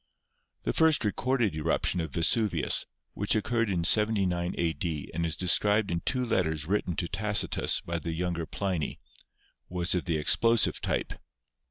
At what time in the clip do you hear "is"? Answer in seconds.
5.27-5.35